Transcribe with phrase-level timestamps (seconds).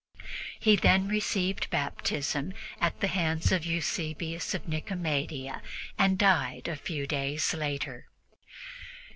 [0.59, 5.61] He then received Baptism at the hands of Eusebius of Nicomedia,
[5.95, 8.07] and died a few days later.